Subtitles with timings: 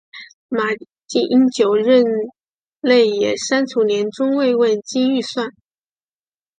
[0.49, 0.63] 马
[1.09, 2.03] 英九任
[2.79, 5.49] 内也删除年终慰问金预算。